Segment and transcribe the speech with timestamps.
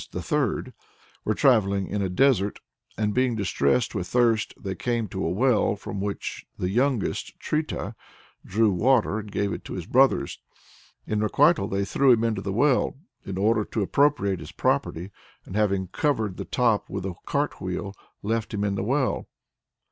[0.09, 0.73] _the third)
[1.23, 2.59] were travelling in a desert,
[2.97, 7.93] and being distressed with thirst, came to a well, from which the youngest, Trita,
[8.43, 10.39] drew water and gave it to his brothers;
[11.05, 15.11] in requital, they drew him into the well, in order to appropriate his property
[15.45, 17.93] and having covered the top with a cart wheel,
[18.23, 19.27] left him in the well.